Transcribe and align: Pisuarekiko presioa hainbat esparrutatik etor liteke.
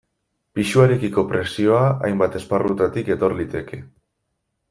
Pisuarekiko 0.59 1.23
presioa 1.33 1.83
hainbat 2.07 2.39
esparrutatik 2.41 3.13
etor 3.17 3.39
liteke. 3.43 3.83